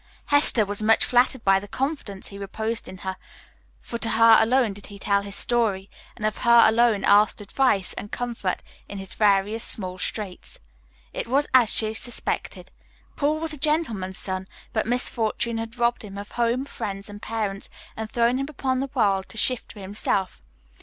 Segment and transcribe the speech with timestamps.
[0.29, 3.17] Hester was much flattered by the confidence he reposed in her,
[3.79, 7.93] for to her alone did he tell his story, and of her alone asked advice
[7.93, 10.59] and comfort in his various small straits.
[11.13, 12.71] It was as she suspected:
[13.15, 17.69] Paul was a gentleman's son, but misfortune had robbed him of home, friends, and parents,
[17.95, 20.43] and thrown him upon the world to shift for himself.